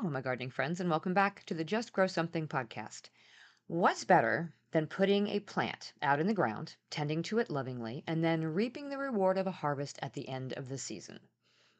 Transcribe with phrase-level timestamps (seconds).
[0.00, 3.08] Hello, my gardening friends, and welcome back to the Just Grow Something podcast.
[3.66, 8.22] What's better than putting a plant out in the ground, tending to it lovingly, and
[8.22, 11.18] then reaping the reward of a harvest at the end of the season?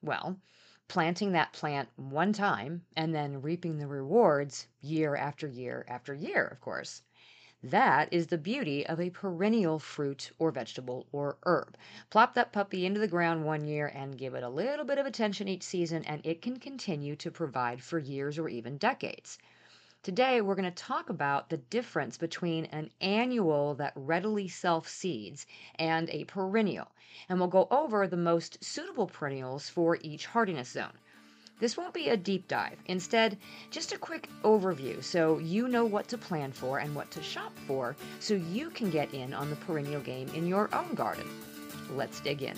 [0.02, 0.40] Well,
[0.88, 6.44] planting that plant one time and then reaping the rewards year after year after year,
[6.44, 7.02] of course.
[7.64, 11.76] That is the beauty of a perennial fruit or vegetable or herb.
[12.08, 15.06] Plop that puppy into the ground one year and give it a little bit of
[15.06, 19.40] attention each season, and it can continue to provide for years or even decades.
[20.04, 25.44] Today, we're going to talk about the difference between an annual that readily self seeds
[25.74, 26.92] and a perennial.
[27.28, 30.96] And we'll go over the most suitable perennials for each hardiness zone.
[31.58, 32.78] This won't be a deep dive.
[32.86, 33.36] Instead,
[33.70, 37.52] just a quick overview so you know what to plan for and what to shop
[37.66, 41.28] for so you can get in on the perennial game in your own garden.
[41.96, 42.56] Let's dig in.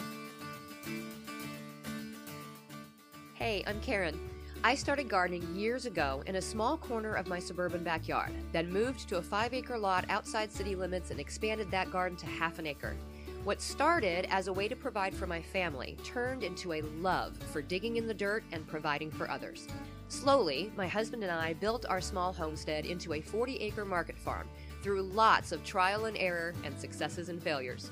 [3.35, 4.21] Hey, I'm Karen.
[4.63, 9.09] I started gardening years ago in a small corner of my suburban backyard, then moved
[9.09, 12.67] to a five acre lot outside city limits and expanded that garden to half an
[12.67, 12.95] acre.
[13.43, 17.63] What started as a way to provide for my family turned into a love for
[17.63, 19.67] digging in the dirt and providing for others.
[20.09, 24.47] Slowly, my husband and I built our small homestead into a 40 acre market farm
[24.83, 27.91] through lots of trial and error and successes and failures.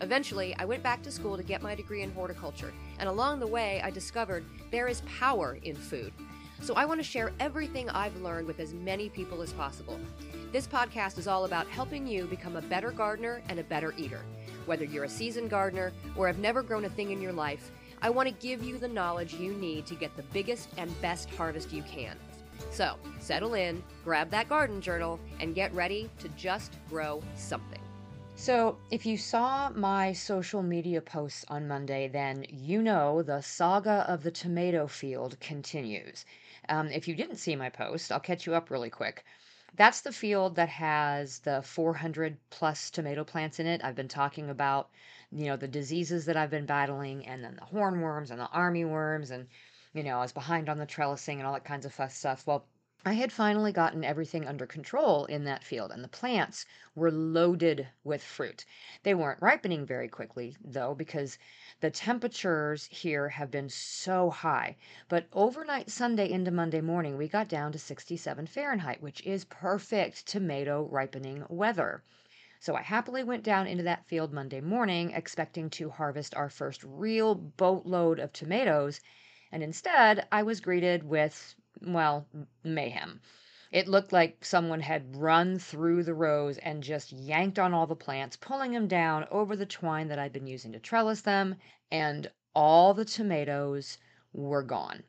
[0.00, 3.46] Eventually, I went back to school to get my degree in horticulture, and along the
[3.46, 6.14] way, I discovered there is power in food.
[6.62, 10.00] So I want to share everything I've learned with as many people as possible.
[10.50, 14.22] This podcast is all about helping you become a better gardener and a better eater.
[14.68, 17.70] Whether you're a seasoned gardener or have never grown a thing in your life,
[18.02, 21.30] I want to give you the knowledge you need to get the biggest and best
[21.30, 22.18] harvest you can.
[22.70, 27.80] So, settle in, grab that garden journal, and get ready to just grow something.
[28.34, 34.04] So, if you saw my social media posts on Monday, then you know the saga
[34.06, 36.26] of the tomato field continues.
[36.68, 39.24] Um, if you didn't see my post, I'll catch you up really quick.
[39.78, 43.82] That's the field that has the 400 plus tomato plants in it.
[43.82, 44.90] I've been talking about,
[45.32, 48.84] you know, the diseases that I've been battling and then the hornworms and the army
[48.84, 49.48] worms and,
[49.94, 52.46] you know, I was behind on the trellising and all that kinds of fuss stuff.
[52.46, 52.66] Well,
[53.04, 56.66] I had finally gotten everything under control in that field, and the plants
[56.96, 58.64] were loaded with fruit.
[59.04, 61.38] They weren't ripening very quickly, though, because
[61.80, 64.76] the temperatures here have been so high.
[65.08, 70.26] But overnight Sunday into Monday morning, we got down to 67 Fahrenheit, which is perfect
[70.26, 72.02] tomato ripening weather.
[72.58, 76.82] So I happily went down into that field Monday morning, expecting to harvest our first
[76.82, 79.00] real boatload of tomatoes.
[79.52, 82.26] And instead, I was greeted with well,
[82.64, 83.20] mayhem.
[83.70, 87.94] It looked like someone had run through the rows and just yanked on all the
[87.94, 91.56] plants, pulling them down over the twine that I'd been using to trellis them,
[91.90, 93.98] and all the tomatoes
[94.32, 95.02] were gone.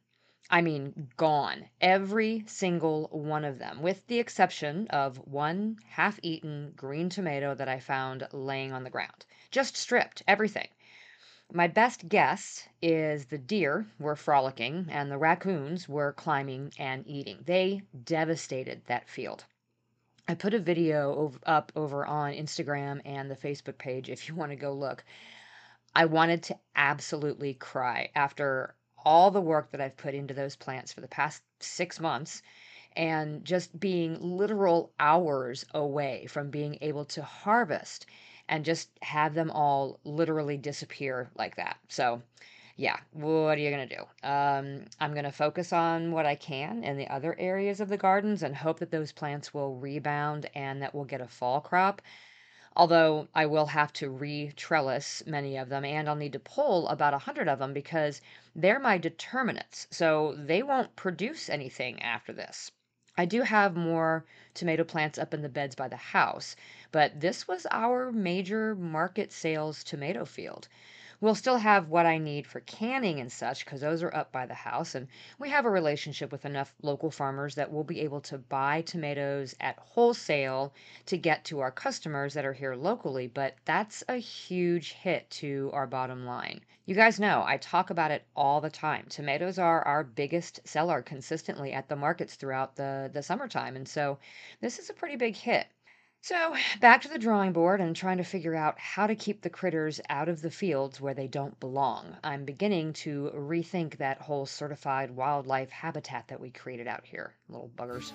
[0.49, 1.69] I mean, gone.
[1.79, 7.69] Every single one of them, with the exception of one half eaten green tomato that
[7.69, 9.25] I found laying on the ground.
[9.51, 10.67] Just stripped, everything.
[11.51, 17.39] My best guess is the deer were frolicking and the raccoons were climbing and eating.
[17.43, 19.45] They devastated that field.
[20.27, 24.51] I put a video up over on Instagram and the Facebook page if you want
[24.51, 25.03] to go look.
[25.95, 30.93] I wanted to absolutely cry after all the work that I've put into those plants
[30.93, 32.43] for the past six months
[32.95, 38.05] and just being literal hours away from being able to harvest
[38.49, 41.77] and just have them all literally disappear like that.
[41.87, 42.21] So,
[42.75, 44.27] yeah, what are you going to do?
[44.27, 47.97] Um, I'm going to focus on what I can in the other areas of the
[47.97, 52.01] gardens and hope that those plants will rebound and that we'll get a fall crop.
[52.75, 56.87] Although I will have to re trellis many of them and I'll need to pull
[56.87, 58.21] about a hundred of them because
[58.55, 59.87] they're my determinates.
[59.91, 62.71] So they won't produce anything after this.
[63.19, 66.55] I do have more tomato plants up in the beds by the house,
[66.89, 70.69] but this was our major market sales tomato field.
[71.21, 74.45] We'll still have what I need for canning and such because those are up by
[74.45, 74.95] the house.
[74.95, 75.07] And
[75.37, 79.53] we have a relationship with enough local farmers that we'll be able to buy tomatoes
[79.59, 80.73] at wholesale
[81.07, 83.27] to get to our customers that are here locally.
[83.27, 86.61] But that's a huge hit to our bottom line.
[86.85, 89.05] You guys know I talk about it all the time.
[89.09, 93.75] Tomatoes are our biggest seller consistently at the markets throughout the, the summertime.
[93.75, 94.19] And so
[94.61, 95.67] this is a pretty big hit.
[96.21, 99.49] So, back to the drawing board and trying to figure out how to keep the
[99.49, 102.17] critters out of the fields where they don't belong.
[102.23, 107.71] I'm beginning to rethink that whole certified wildlife habitat that we created out here, little
[107.75, 108.11] buggers.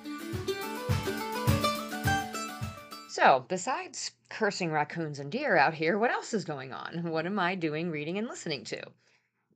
[3.09, 7.05] So, besides cursing raccoons and deer out here, what else is going on?
[7.11, 8.83] What am I doing, reading, and listening to?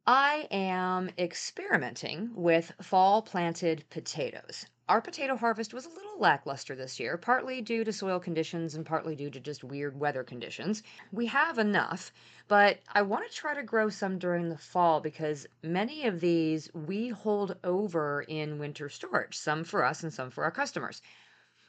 [0.06, 4.64] I am experimenting with fall planted potatoes.
[4.88, 8.86] Our potato harvest was a little lackluster this year, partly due to soil conditions and
[8.86, 10.82] partly due to just weird weather conditions.
[11.12, 12.10] We have enough,
[12.48, 16.72] but I want to try to grow some during the fall because many of these
[16.72, 21.02] we hold over in winter storage, some for us and some for our customers.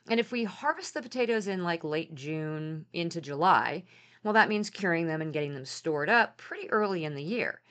[0.10, 3.83] And if we harvest the potatoes in like late June into July,
[4.24, 7.62] well, that means curing them and getting them stored up pretty early in the year.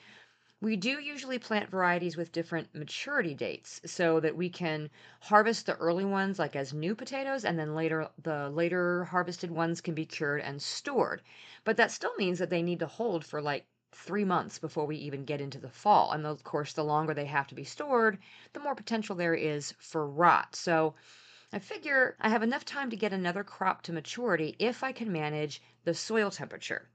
[0.61, 4.89] We do usually plant varieties with different maturity dates so that we can
[5.23, 9.81] harvest the early ones like as new potatoes and then later the later harvested ones
[9.81, 11.23] can be cured and stored.
[11.65, 14.95] But that still means that they need to hold for like 3 months before we
[14.99, 16.13] even get into the fall.
[16.13, 18.21] And of course, the longer they have to be stored,
[18.53, 20.55] the more potential there is for rot.
[20.55, 20.95] So
[21.53, 25.11] I figure I have enough time to get another crop to maturity if I can
[25.13, 26.91] manage the soil temperature.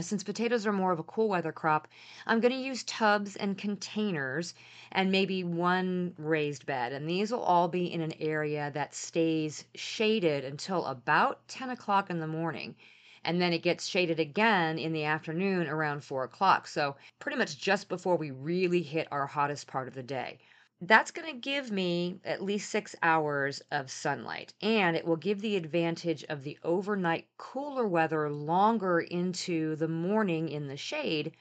[0.00, 1.88] Since potatoes are more of a cool weather crop,
[2.26, 4.54] I'm going to use tubs and containers
[4.92, 6.92] and maybe one raised bed.
[6.92, 12.10] And these will all be in an area that stays shaded until about 10 o'clock
[12.10, 12.76] in the morning.
[13.24, 16.68] And then it gets shaded again in the afternoon around 4 o'clock.
[16.68, 20.38] So, pretty much just before we really hit our hottest part of the day
[20.80, 25.40] that's going to give me at least six hours of sunlight, and it will give
[25.40, 31.32] the advantage of the overnight cooler weather longer into the morning in the shade,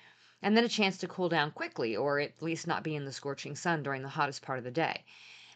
[0.41, 3.11] and then a chance to cool down quickly, or at least not be in the
[3.13, 5.03] scorching sun during the hottest part of the day.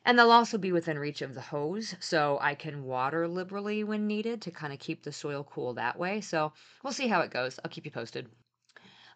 [0.05, 4.07] And they'll also be within reach of the hose, so I can water liberally when
[4.07, 6.21] needed to kind of keep the soil cool that way.
[6.21, 6.53] So
[6.83, 7.59] we'll see how it goes.
[7.63, 8.27] I'll keep you posted.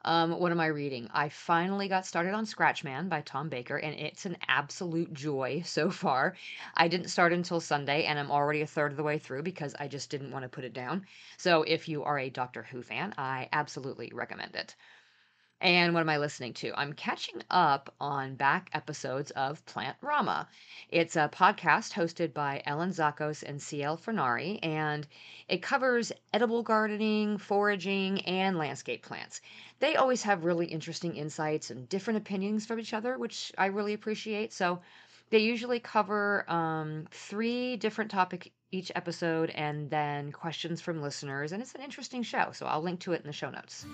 [0.05, 1.09] Um, what am I reading?
[1.13, 5.89] I finally got started on Scratchman by Tom Baker, and it's an absolute joy so
[5.89, 6.35] far.
[6.75, 9.75] I didn't start until Sunday, and I'm already a third of the way through because
[9.77, 11.05] I just didn't want to put it down.
[11.37, 14.75] So if you are a Doctor Who fan, I absolutely recommend it.
[15.61, 16.73] And what am I listening to?
[16.75, 20.47] I'm catching up on back episodes of Plantrama.
[20.89, 25.07] It's a podcast hosted by Ellen Zachos and CL Fornari, and
[25.47, 29.41] it covers edible gardening, foraging, and landscape plants.
[29.79, 33.93] They always have really interesting insights and different opinions from each other, which I really
[33.93, 34.51] appreciate.
[34.51, 34.81] So
[35.29, 41.61] they usually cover um, three different topics each episode and then questions from listeners, and
[41.61, 42.49] it's an interesting show.
[42.51, 43.85] So I'll link to it in the show notes.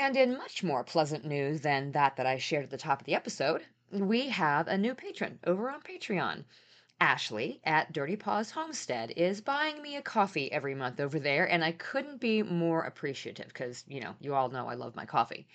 [0.00, 3.06] And in much more pleasant news than that that I shared at the top of
[3.06, 6.44] the episode, we have a new patron over on Patreon.
[7.00, 11.64] Ashley at Dirty Paws Homestead is buying me a coffee every month over there, and
[11.64, 15.48] I couldn't be more appreciative because, you know, you all know I love my coffee.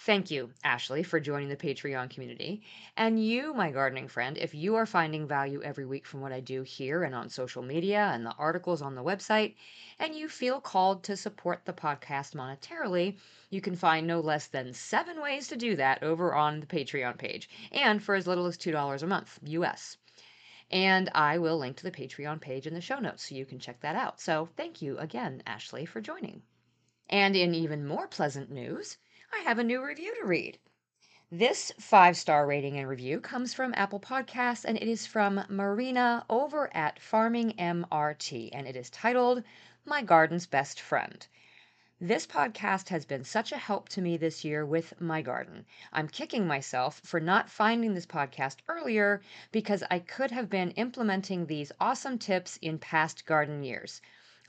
[0.00, 2.62] Thank you, Ashley, for joining the Patreon community.
[2.96, 6.38] And you, my gardening friend, if you are finding value every week from what I
[6.38, 9.56] do here and on social media and the articles on the website,
[9.98, 13.16] and you feel called to support the podcast monetarily,
[13.50, 17.18] you can find no less than seven ways to do that over on the Patreon
[17.18, 19.98] page, and for as little as $2 a month, US.
[20.70, 23.58] And I will link to the Patreon page in the show notes so you can
[23.58, 24.20] check that out.
[24.20, 26.42] So thank you again, Ashley, for joining.
[27.10, 28.96] And in even more pleasant news,
[29.30, 30.58] I have a new review to read.
[31.30, 36.24] This five star rating and review comes from Apple Podcasts and it is from Marina
[36.28, 39.42] over at Farming MRT and it is titled
[39.86, 41.26] My Garden's Best Friend.
[42.00, 45.64] This podcast has been such a help to me this year with my garden.
[45.92, 51.46] I'm kicking myself for not finding this podcast earlier because I could have been implementing
[51.46, 54.00] these awesome tips in past garden years.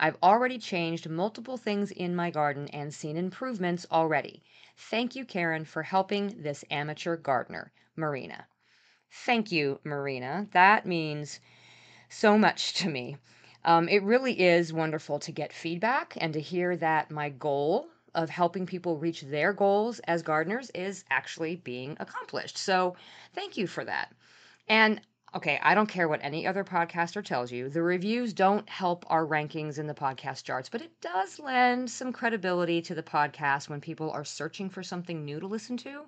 [0.01, 4.41] I've already changed multiple things in my garden and seen improvements already.
[4.79, 8.47] Thank you, Karen, for helping this amateur gardener, Marina.
[9.11, 10.47] Thank you, Marina.
[10.51, 11.39] That means
[12.09, 13.17] so much to me.
[13.65, 18.29] Um, it really is wonderful to get feedback and to hear that my goal of
[18.29, 22.57] helping people reach their goals as gardeners is actually being accomplished.
[22.57, 22.95] So,
[23.33, 24.13] thank you for that.
[24.67, 25.01] And
[25.35, 27.69] okay, I don't care what any other podcaster tells you.
[27.69, 32.11] The reviews don't help our rankings in the podcast charts, but it does lend some
[32.11, 36.05] credibility to the podcast when people are searching for something new to listen to.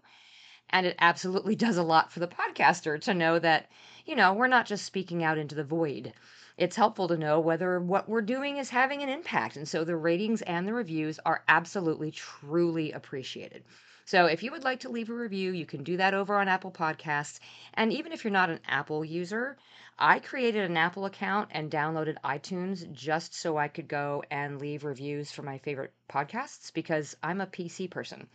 [0.71, 3.69] And it absolutely does a lot for the podcaster to know that,
[4.05, 6.13] you know, we're not just speaking out into the void.
[6.57, 9.55] It's helpful to know whether what we're doing is having an impact.
[9.55, 13.63] And so the ratings and the reviews are absolutely, truly appreciated.
[14.11, 16.49] So if you would like to leave a review, you can do that over on
[16.49, 17.39] Apple Podcasts.
[17.75, 19.55] And even if you're not an Apple user,
[19.97, 24.83] I created an Apple account and downloaded iTunes just so I could go and leave
[24.83, 28.27] reviews for my favorite podcasts because I'm a PC person.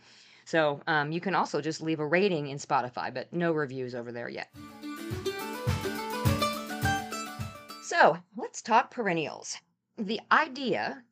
[0.45, 4.11] So um, you can also just leave a rating in Spotify, but no reviews over
[4.11, 4.49] there yet.
[7.83, 9.55] So let's talk perennials.
[9.99, 11.03] The idea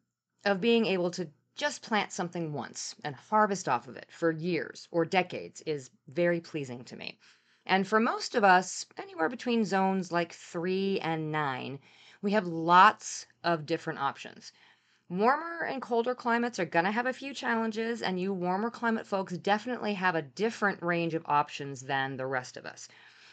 [0.43, 4.87] of being able to just plant something once and harvest off of it for years
[4.91, 7.17] or decades is very pleasing to me.
[7.65, 11.79] And for most of us, anywhere between zones like three and nine,
[12.21, 14.51] we have lots of different options.
[15.09, 19.07] Warmer and colder climates are going to have a few challenges, and you warmer climate
[19.07, 22.87] folks definitely have a different range of options than the rest of us.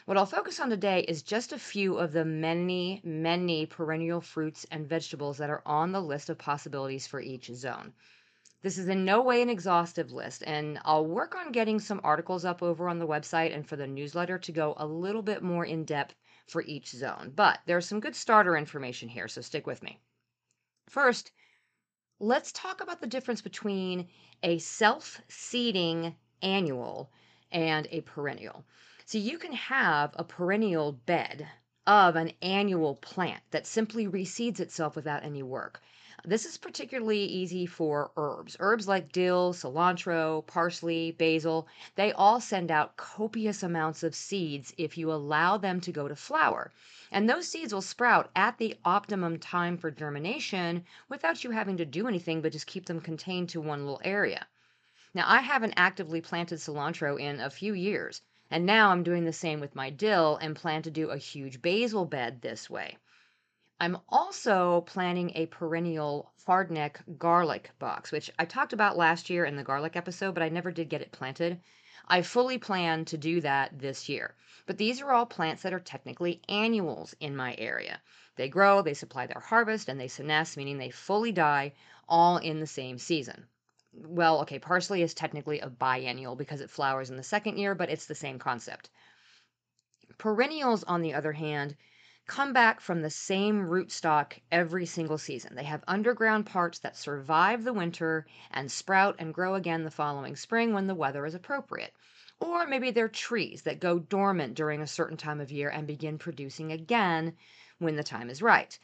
[0.04, 4.66] What I'll focus on today is just a few of the many, many perennial fruits
[4.68, 7.92] and vegetables that are on the list of possibilities for each zone.
[8.62, 12.44] This is in no way an exhaustive list, and I'll work on getting some articles
[12.44, 15.64] up over on the website and for the newsletter to go a little bit more
[15.64, 16.16] in depth
[16.48, 17.32] for each zone.
[17.36, 20.00] But there's some good starter information here, so stick with me.
[20.88, 21.30] First,
[22.18, 24.08] let's talk about the difference between
[24.42, 27.12] a self seeding annual
[27.52, 28.64] and a perennial.
[29.04, 31.48] So you can have a perennial bed
[31.86, 35.82] of an annual plant that simply reseeds itself without any work.
[36.24, 38.56] This is particularly easy for herbs.
[38.60, 41.66] Herbs like dill, cilantro, parsley, basil,
[41.96, 46.14] they all send out copious amounts of seeds if you allow them to go to
[46.14, 46.70] flower.
[47.10, 51.84] And those seeds will sprout at the optimum time for germination without you having to
[51.84, 54.46] do anything but just keep them contained to one little area.
[55.12, 59.32] Now, I haven't actively planted cilantro in a few years, and now I'm doing the
[59.32, 62.98] same with my dill and plan to do a huge basil bed this way.
[63.80, 69.56] I'm also planning a perennial hardneck garlic box, which I talked about last year in
[69.56, 71.62] the garlic episode, but I never did get it planted.
[72.06, 74.34] I fully plan to do that this year.
[74.66, 78.02] But these are all plants that are technically annuals in my area.
[78.36, 81.72] They grow, they supply their harvest, and they senesce, meaning they fully die
[82.06, 83.46] all in the same season.
[83.94, 87.90] Well, okay, parsley is technically a biennial because it flowers in the second year, but
[87.90, 88.90] it's the same concept.
[90.18, 91.76] Perennials, on the other hand,
[92.26, 95.54] come back from the same rootstock every single season.
[95.54, 100.36] They have underground parts that survive the winter and sprout and grow again the following
[100.36, 101.94] spring when the weather is appropriate.
[102.40, 106.18] Or maybe they're trees that go dormant during a certain time of year and begin
[106.18, 107.36] producing again
[107.78, 108.78] when the time is right.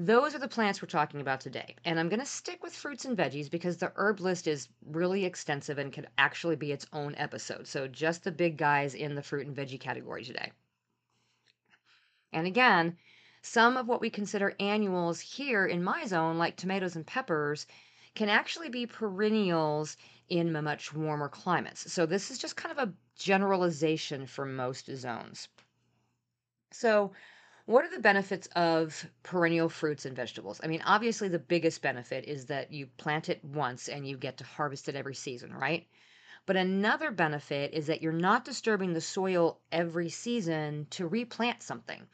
[0.00, 1.74] Those are the plants we're talking about today.
[1.84, 5.24] And I'm going to stick with fruits and veggies because the herb list is really
[5.24, 7.66] extensive and could actually be its own episode.
[7.66, 10.52] So just the big guys in the fruit and veggie category today.
[12.32, 12.96] And again,
[13.42, 17.66] some of what we consider annuals here in my zone, like tomatoes and peppers,
[18.14, 19.96] can actually be perennials
[20.28, 21.92] in much warmer climates.
[21.92, 25.48] So this is just kind of a generalization for most zones.
[26.70, 27.12] So,
[27.68, 30.58] what are the benefits of perennial fruits and vegetables?
[30.64, 34.38] I mean, obviously, the biggest benefit is that you plant it once and you get
[34.38, 35.86] to harvest it every season, right?
[36.46, 42.06] But another benefit is that you're not disturbing the soil every season to replant something.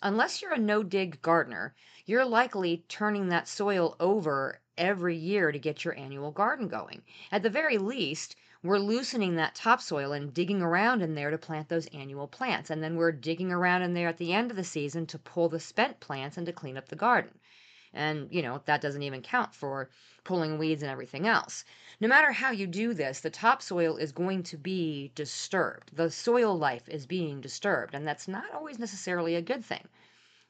[0.00, 1.74] Unless you're a no dig gardener,
[2.06, 7.02] you're likely turning that soil over every year to get your annual garden going.
[7.32, 11.68] At the very least, we're loosening that topsoil and digging around in there to plant
[11.68, 12.68] those annual plants.
[12.68, 15.48] And then we're digging around in there at the end of the season to pull
[15.48, 17.38] the spent plants and to clean up the garden.
[17.94, 19.88] And, you know, that doesn't even count for
[20.24, 21.64] pulling weeds and everything else.
[22.00, 25.96] No matter how you do this, the topsoil is going to be disturbed.
[25.96, 29.88] The soil life is being disturbed, and that's not always necessarily a good thing.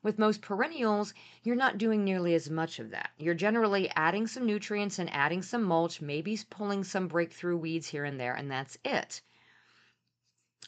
[0.03, 3.11] With most perennials, you're not doing nearly as much of that.
[3.19, 8.05] You're generally adding some nutrients and adding some mulch, maybe pulling some breakthrough weeds here
[8.05, 9.21] and there, and that's it.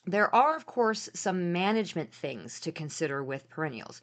[0.04, 4.02] There are, of course, some management things to consider with perennials.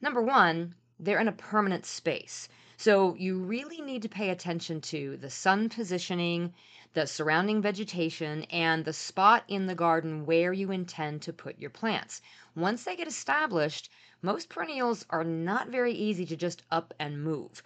[0.00, 2.48] Number one, they're in a permanent space.
[2.78, 6.54] So you really need to pay attention to the sun positioning,
[6.94, 11.68] the surrounding vegetation, and the spot in the garden where you intend to put your
[11.68, 12.22] plants.
[12.54, 13.90] Once they get established,
[14.22, 17.62] most perennials are not very easy to just up and move.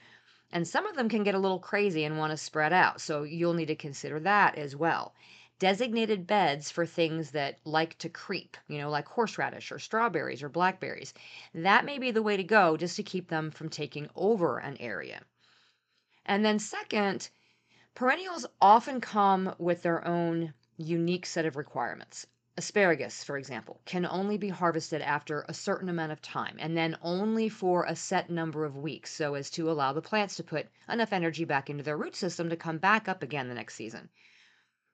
[0.52, 3.00] And some of them can get a little crazy and want to spread out.
[3.00, 5.14] So you'll need to consider that as well
[5.58, 10.48] designated beds for things that like to creep, you know, like horseradish or strawberries or
[10.48, 11.14] blackberries.
[11.54, 14.76] That may be the way to go just to keep them from taking over an
[14.78, 15.22] area.
[16.26, 17.30] And then, second,
[17.94, 22.26] perennials often come with their own unique set of requirements.
[22.56, 26.96] Asparagus, for example, can only be harvested after a certain amount of time and then
[27.02, 30.68] only for a set number of weeks so as to allow the plants to put
[30.88, 34.08] enough energy back into their root system to come back up again the next season.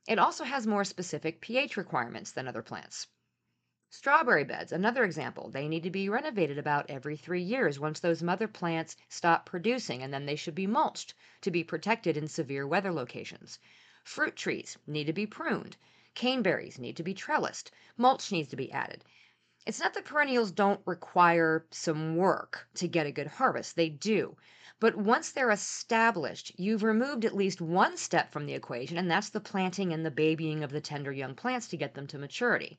[0.09, 3.09] It also has more specific pH requirements than other plants.
[3.91, 8.23] Strawberry beds, another example, they need to be renovated about every three years once those
[8.23, 11.13] mother plants stop producing, and then they should be mulched
[11.43, 13.59] to be protected in severe weather locations.
[14.03, 15.77] Fruit trees need to be pruned.
[16.15, 17.71] Caneberries need to be trellised.
[17.97, 19.05] Mulch needs to be added.
[19.67, 24.37] It's not that perennials don't require some work to get a good harvest, they do.
[24.81, 29.29] But once they're established, you've removed at least one step from the equation, and that's
[29.29, 32.79] the planting and the babying of the tender young plants to get them to maturity.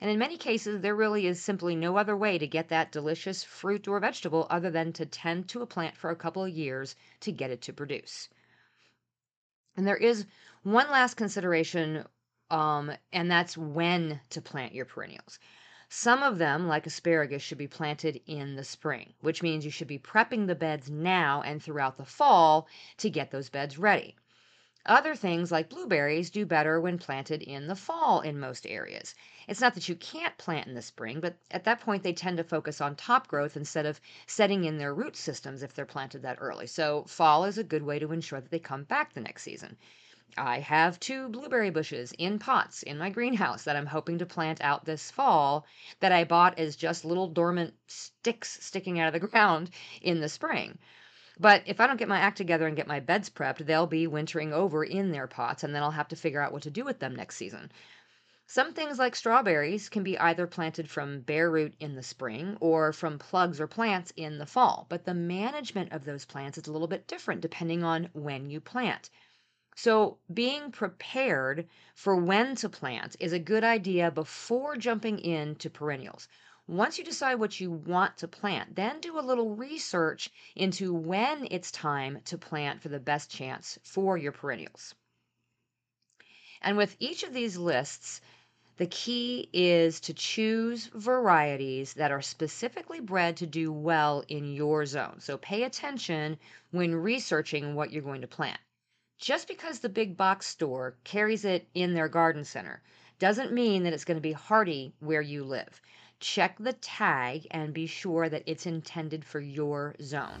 [0.00, 3.44] And in many cases, there really is simply no other way to get that delicious
[3.44, 6.96] fruit or vegetable other than to tend to a plant for a couple of years
[7.20, 8.28] to get it to produce.
[9.76, 10.26] And there is
[10.62, 12.04] one last consideration,
[12.52, 15.38] um, and that's when to plant your perennials.
[15.88, 19.88] Some of them, like asparagus, should be planted in the spring, which means you should
[19.88, 22.68] be prepping the beds now and throughout the fall
[22.98, 24.16] to get those beds ready.
[24.84, 29.14] Other things like blueberries do better when planted in the fall in most areas.
[29.48, 32.36] It's not that you can't plant in the spring, but at that point they tend
[32.36, 36.20] to focus on top growth instead of setting in their root systems if they're planted
[36.22, 36.66] that early.
[36.66, 39.78] So, fall is a good way to ensure that they come back the next season.
[40.36, 44.62] I have two blueberry bushes in pots in my greenhouse that I'm hoping to plant
[44.62, 45.66] out this fall
[46.00, 49.70] that I bought as just little dormant sticks sticking out of the ground
[50.00, 50.78] in the spring.
[51.38, 54.06] But if I don't get my act together and get my beds prepped, they'll be
[54.06, 56.84] wintering over in their pots, and then I'll have to figure out what to do
[56.84, 57.70] with them next season.
[58.46, 62.92] Some things like strawberries can be either planted from bare root in the spring or
[62.92, 66.72] from plugs or plants in the fall, but the management of those plants is a
[66.72, 69.10] little bit different depending on when you plant.
[69.74, 76.28] So, being prepared for when to plant is a good idea before jumping into perennials.
[76.66, 81.48] Once you decide what you want to plant, then do a little research into when
[81.50, 84.94] it's time to plant for the best chance for your perennials.
[86.60, 88.20] And with each of these lists,
[88.76, 94.86] the key is to choose varieties that are specifically bred to do well in your
[94.86, 95.20] zone.
[95.20, 96.38] So pay attention
[96.70, 98.60] when researching what you're going to plant.
[99.18, 102.82] Just because the big box store carries it in their garden center
[103.18, 105.80] doesn't mean that it's going to be hardy where you live
[106.22, 110.40] check the tag and be sure that it's intended for your zone.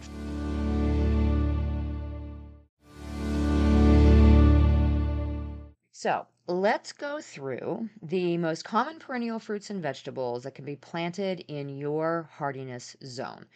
[5.90, 11.44] So let's go through the most common perennial fruits and vegetables that can be planted
[11.48, 13.46] in your hardiness zone.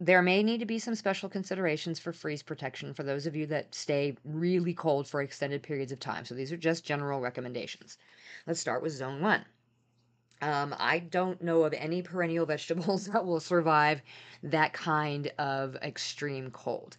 [0.00, 3.46] There may need to be some special considerations for freeze protection for those of you
[3.46, 6.24] that stay really cold for extended periods of time.
[6.24, 7.98] So these are just general recommendations.
[8.46, 9.44] Let's start with zone one.
[10.40, 14.00] Um, I don't know of any perennial vegetables that will survive
[14.44, 16.96] that kind of extreme cold.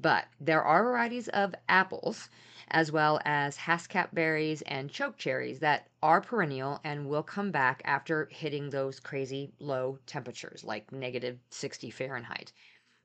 [0.00, 2.28] But there are varieties of apples,
[2.68, 7.82] as well as haskap berries and choke cherries, that are perennial and will come back
[7.84, 12.52] after hitting those crazy low temperatures, like negative 60 Fahrenheit.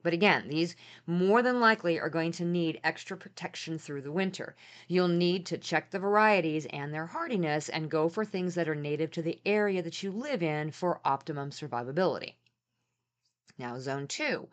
[0.04, 4.54] But again, these more than likely are going to need extra protection through the winter.
[4.86, 8.76] You'll need to check the varieties and their hardiness and go for things that are
[8.76, 12.34] native to the area that you live in for optimum survivability.
[13.58, 14.48] Now, zone two.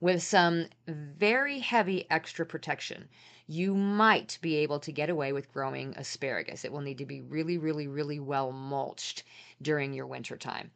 [0.00, 3.08] With some very heavy extra protection,
[3.46, 6.64] you might be able to get away with growing asparagus.
[6.64, 9.22] It will need to be really, really, really well mulched
[9.60, 10.70] during your winter time.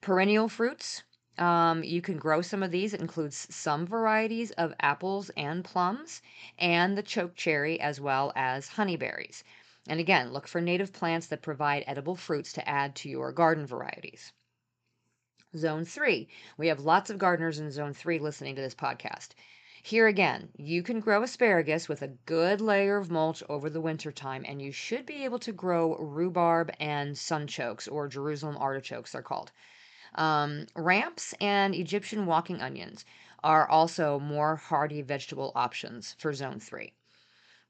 [0.00, 1.04] Perennial fruits,
[1.38, 2.92] um, you can grow some of these.
[2.92, 6.22] It includes some varieties of apples and plums,
[6.58, 9.42] and the choke cherry, as well as honeyberries.
[9.88, 13.66] And again, look for native plants that provide edible fruits to add to your garden
[13.66, 14.32] varieties.
[15.56, 16.28] Zone three.
[16.56, 19.30] We have lots of gardeners in zone three listening to this podcast.
[19.84, 24.12] Here again, you can grow asparagus with a good layer of mulch over the winter
[24.12, 29.22] time, and you should be able to grow rhubarb and sunchokes, or Jerusalem artichokes, they're
[29.22, 29.50] called.
[30.14, 33.04] Um, ramps and Egyptian walking onions
[33.42, 36.92] are also more hardy vegetable options for zone three.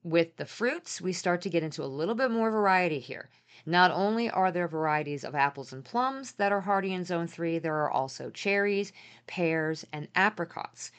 [0.03, 3.31] With the fruits, we start to get into a little bit more variety here.
[3.65, 7.59] Not only are there varieties of apples and plums that are hardy in zone three,
[7.59, 8.93] there are also cherries,
[9.27, 10.93] pears, and apricots.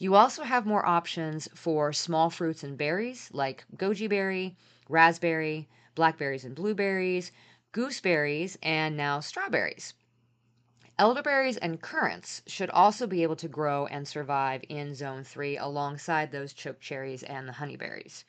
[0.00, 4.56] You also have more options for small fruits and berries like goji berry,
[4.88, 7.30] raspberry, blackberries and blueberries,
[7.72, 9.92] gooseberries, and now strawberries.
[10.98, 16.32] Elderberries and currants should also be able to grow and survive in zone three alongside
[16.32, 18.24] those choke cherries and the honeyberries.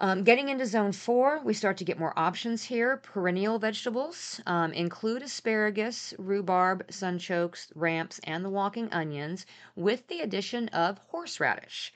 [0.00, 2.96] Um, getting into zone four, we start to get more options here.
[2.96, 10.68] Perennial vegetables um, include asparagus, rhubarb, sunchokes, ramps, and the walking onions, with the addition
[10.70, 11.92] of horseradish.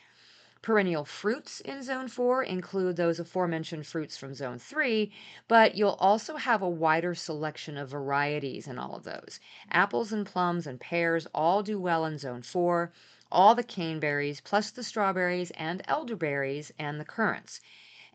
[0.63, 5.13] Perennial fruits in zone four include those aforementioned fruits from zone three,
[5.49, 9.41] but you'll also have a wider selection of varieties in all of those.
[9.73, 12.93] Apples and plums and pears all do well in zone four,
[13.31, 17.61] all the caneberries, plus the strawberries and elderberries and the currants.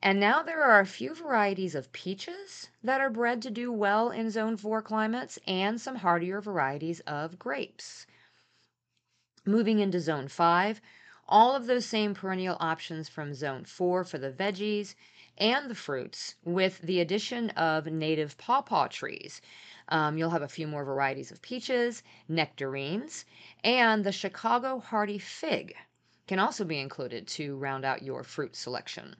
[0.06, 4.12] And now there are a few varieties of peaches that are bred to do well
[4.12, 8.06] in zone 4 climates and some hardier varieties of grapes.
[9.46, 10.82] Moving into zone 5,
[11.30, 14.96] all of those same perennial options from zone 4 for the veggies
[15.38, 19.40] and the fruits, with the addition of native pawpaw trees.
[19.88, 23.24] Um, you'll have a few more varieties of peaches, nectarines,
[23.64, 25.78] and the Chicago hardy fig
[26.28, 29.16] can also be included to round out your fruit selection.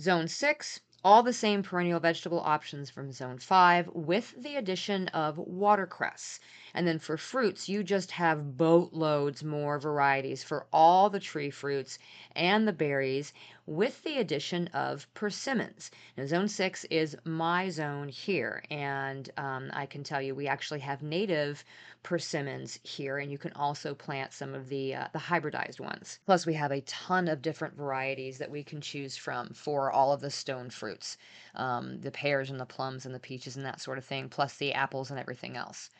[0.00, 5.38] Zone 6, all the same perennial vegetable options from zone 5 with the addition of
[5.38, 6.40] watercress.
[6.72, 11.98] And then for fruits, you just have boatloads more varieties for all the tree fruits
[12.34, 13.32] and the berries
[13.66, 15.90] with the addition of persimmons.
[16.16, 20.80] Now, zone 6 is my zone here, and um, I can tell you we actually
[20.80, 21.64] have native
[22.02, 26.18] persimmons here, and you can also plant some of the uh, the hybridized ones.
[26.26, 30.12] Plus, we have a ton of different varieties that we can choose from for all
[30.12, 31.16] of the stone fruits,
[31.54, 34.56] um, the pears and the plums and the peaches and that sort of thing, plus
[34.56, 35.90] the apples and everything else.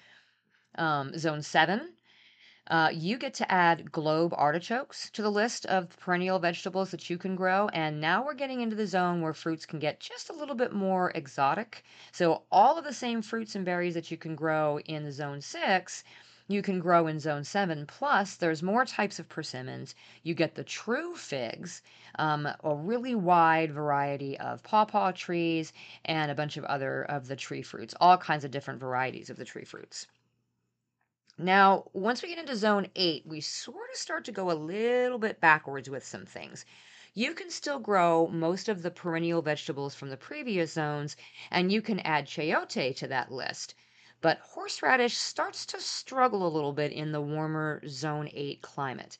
[0.77, 1.94] Um, zone seven.
[2.66, 7.18] Uh, you get to add globe artichokes to the list of perennial vegetables that you
[7.18, 7.68] can grow.
[7.68, 10.72] And now we're getting into the zone where fruits can get just a little bit
[10.72, 11.85] more exotic.
[12.11, 16.05] So, all of the same fruits and berries that you can grow in zone six,
[16.48, 17.87] you can grow in zone seven.
[17.87, 19.94] Plus, there's more types of persimmons.
[20.22, 21.83] You get the true figs,
[22.18, 25.72] um, a really wide variety of pawpaw trees,
[26.05, 29.37] and a bunch of other of the tree fruits, all kinds of different varieties of
[29.37, 30.07] the tree fruits.
[31.37, 35.18] Now, once we get into zone eight, we sort of start to go a little
[35.18, 36.64] bit backwards with some things.
[37.12, 41.16] You can still grow most of the perennial vegetables from the previous zones,
[41.51, 43.75] and you can add chayote to that list.
[44.20, 49.18] But horseradish starts to struggle a little bit in the warmer zone 8 climate.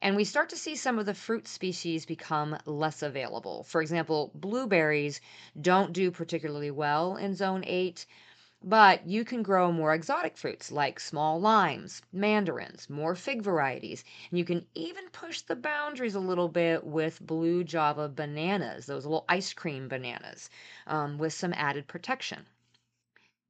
[0.00, 3.64] And we start to see some of the fruit species become less available.
[3.64, 5.20] For example, blueberries
[5.60, 8.06] don't do particularly well in zone 8.
[8.66, 14.38] But you can grow more exotic fruits like small limes, mandarins, more fig varieties, and
[14.38, 19.26] you can even push the boundaries a little bit with blue Java bananas, those little
[19.28, 20.48] ice cream bananas,
[20.86, 22.46] um, with some added protection.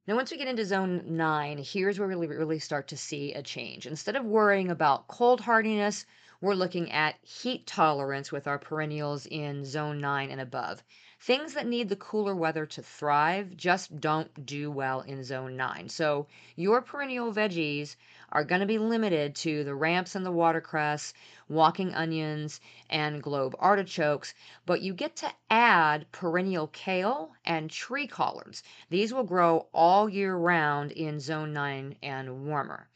[0.05, 3.33] Now, once we get into zone nine, here's where we really, really start to see
[3.33, 3.87] a change.
[3.87, 6.05] Instead of worrying about cold hardiness,
[6.41, 10.83] we're looking at heat tolerance with our perennials in zone nine and above.
[11.25, 15.89] Things that need the cooler weather to thrive just don't do well in zone 9.
[15.89, 17.95] So your perennial veggies
[18.31, 21.15] are going to be limited to the ramps and the watercress,
[21.49, 22.61] walking onions,
[22.91, 24.35] and globe artichokes,
[24.67, 28.61] but you get to add perennial kale and tree collards.
[28.91, 32.87] These will grow all year round in zone 9 and warmer.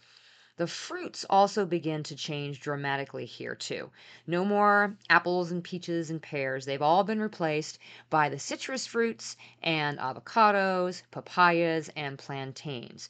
[0.60, 3.92] The fruits also begin to change dramatically here, too.
[4.28, 6.66] No more apples and peaches and pears.
[6.66, 13.10] They've all been replaced by the citrus fruits and avocados, papayas, and plantains.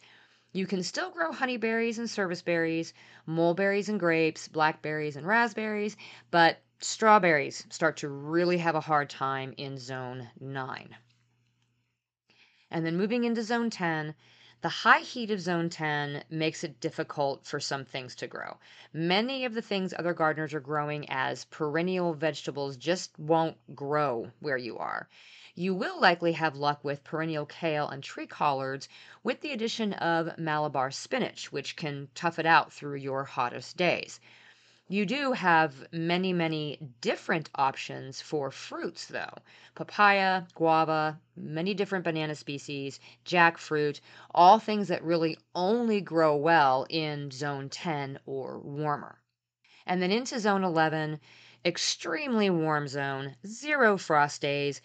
[0.53, 2.93] You can still grow honeyberries and serviceberries,
[3.25, 5.97] mulberries and grapes, blackberries and raspberries,
[6.29, 10.95] but strawberries start to really have a hard time in zone 9.
[12.69, 14.13] And then moving into zone 10,
[14.61, 18.57] the high heat of zone 10 makes it difficult for some things to grow.
[18.91, 24.57] Many of the things other gardeners are growing as perennial vegetables just won't grow where
[24.57, 25.07] you are.
[25.55, 28.89] You will likely have luck with perennial kale and tree collards
[29.23, 34.19] with the addition of Malabar spinach, which can tough it out through your hottest days.
[34.91, 39.35] You do have many, many different options for fruits, though
[39.75, 44.01] papaya, guava, many different banana species, jackfruit,
[44.33, 49.21] all things that really only grow well in zone 10 or warmer.
[49.85, 51.19] And then into zone 11,
[51.63, 54.81] extremely warm zone, zero frost days.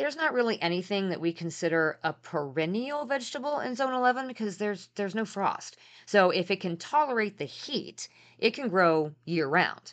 [0.00, 4.88] There's not really anything that we consider a perennial vegetable in zone 11 because there's
[4.94, 5.76] there's no frost.
[6.06, 8.08] So if it can tolerate the heat,
[8.38, 9.92] it can grow year round.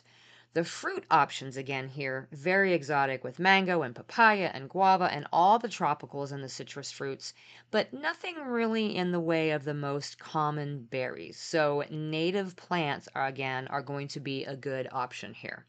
[0.54, 5.58] The fruit options again here, very exotic with mango and papaya and guava and all
[5.58, 7.34] the tropicals and the citrus fruits,
[7.70, 11.38] but nothing really in the way of the most common berries.
[11.38, 15.66] So native plants are again are going to be a good option here.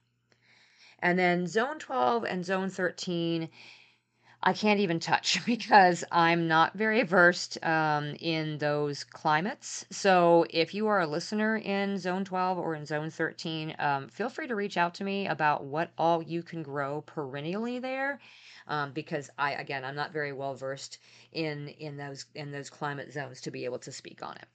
[1.02, 3.50] And then zone 12 and zone 13
[4.42, 9.86] I can't even touch because I'm not very versed um, in those climates.
[9.92, 14.30] So if you are a listener in Zone 12 or in Zone 13, um, feel
[14.30, 18.20] free to reach out to me about what all you can grow perennially there.
[18.68, 21.00] Um, because I again I'm not very well versed
[21.32, 24.46] in in those in those climate zones to be able to speak on it.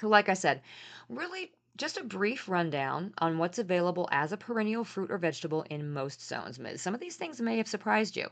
[0.00, 0.60] So like I said,
[1.08, 5.92] really just a brief rundown on what's available as a perennial fruit or vegetable in
[5.92, 6.58] most zones.
[6.76, 8.28] Some of these things may have surprised you.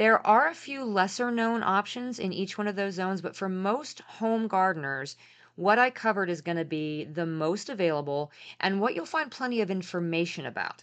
[0.00, 3.50] There are a few lesser known options in each one of those zones, but for
[3.50, 5.14] most home gardeners,
[5.56, 9.60] what I covered is going to be the most available and what you'll find plenty
[9.60, 10.82] of information about.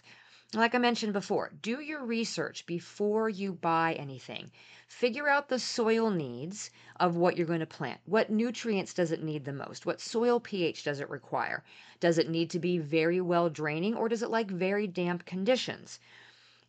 [0.54, 4.52] Like I mentioned before, do your research before you buy anything.
[4.86, 7.98] Figure out the soil needs of what you're going to plant.
[8.06, 9.84] What nutrients does it need the most?
[9.84, 11.64] What soil pH does it require?
[11.98, 15.98] Does it need to be very well draining or does it like very damp conditions?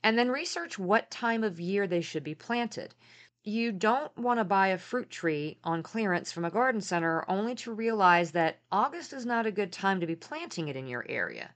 [0.03, 2.95] And then research what time of year they should be planted.
[3.43, 7.55] You don't want to buy a fruit tree on clearance from a garden center only
[7.55, 11.05] to realize that August is not a good time to be planting it in your
[11.09, 11.53] area.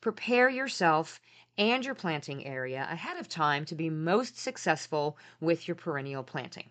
[0.00, 1.20] Prepare yourself
[1.58, 6.70] and your planting area ahead of time to be most successful with your perennial planting.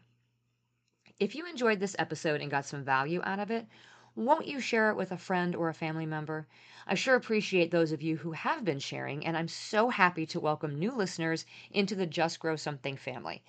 [1.19, 3.67] If you enjoyed this episode and got some value out of it,
[4.15, 6.47] won't you share it with a friend or a family member?
[6.88, 10.39] I sure appreciate those of you who have been sharing, and I'm so happy to
[10.39, 13.43] welcome new listeners into the Just Grow Something family.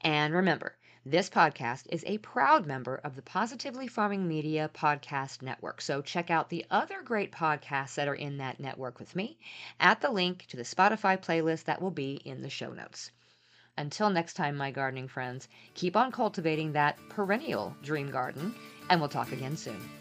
[0.00, 5.80] And remember, this podcast is a proud member of the Positively Farming Media Podcast Network.
[5.80, 9.38] So check out the other great podcasts that are in that network with me
[9.78, 13.12] at the link to the Spotify playlist that will be in the show notes.
[13.78, 18.54] Until next time, my gardening friends, keep on cultivating that perennial dream garden,
[18.88, 19.99] and we'll talk again soon.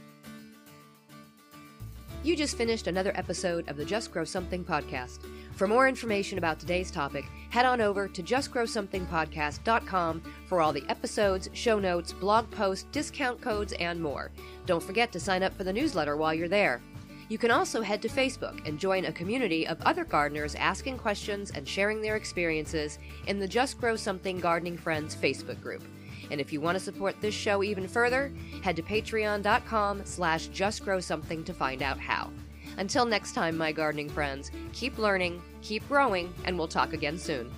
[2.22, 5.20] You just finished another episode of the Just Grow Something podcast.
[5.56, 11.50] For more information about today's topic, head on over to justgrowsomethingpodcast.com for all the episodes,
[11.54, 14.32] show notes, blog posts, discount codes, and more.
[14.66, 16.82] Don't forget to sign up for the newsletter while you're there.
[17.30, 21.52] You can also head to Facebook and join a community of other gardeners asking questions
[21.52, 25.84] and sharing their experiences in the Just Grow Something Gardening Friends Facebook group.
[26.32, 28.32] And if you want to support this show even further,
[28.64, 32.32] head to patreon.com slash justgrowsomething to find out how.
[32.78, 37.52] Until next time, my gardening friends, keep learning, keep growing, and we'll talk again soon.